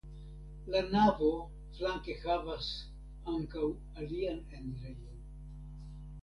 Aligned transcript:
La 0.75 0.79
navo 0.93 1.27
flanke 1.79 2.15
havas 2.23 2.71
ankaŭ 3.35 3.67
alian 4.03 4.41
enirejon. 4.61 5.21